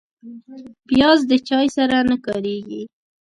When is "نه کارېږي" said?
2.09-2.81